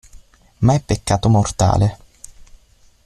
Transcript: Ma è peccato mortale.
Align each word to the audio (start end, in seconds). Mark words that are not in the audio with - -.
Ma 0.61 0.73
è 0.73 0.81
peccato 0.81 1.29
mortale. 1.29 1.97